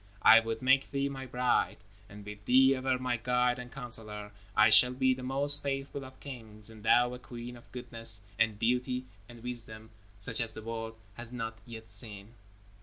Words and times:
I 0.23 0.39
would 0.39 0.63
make 0.63 0.89
thee 0.89 1.09
my 1.09 1.27
bride, 1.27 1.77
and 2.09 2.25
with 2.25 2.45
thee 2.45 2.73
ever 2.75 2.97
my 2.97 3.17
guide 3.17 3.59
and 3.59 3.71
counselor, 3.71 4.31
I 4.55 4.71
shall 4.71 4.93
be 4.93 5.13
the 5.13 5.21
most 5.21 5.61
faithful 5.61 6.03
of 6.05 6.19
kings, 6.19 6.71
and 6.71 6.81
thou 6.81 7.13
a 7.13 7.19
queen 7.19 7.55
of 7.55 7.71
goodness 7.71 8.21
and 8.39 8.57
beauty 8.57 9.05
and 9.29 9.43
wisdom 9.43 9.91
such 10.17 10.41
as 10.41 10.53
the 10.53 10.63
world 10.63 10.95
has 11.17 11.31
not 11.31 11.59
yet 11.67 11.91
seen." 11.91 12.33